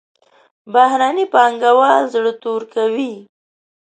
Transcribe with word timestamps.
بهرني 0.73 1.25
پانګوال 1.33 2.03
زړه 2.13 2.31
تور 2.41 2.61
کوي. 2.73 3.13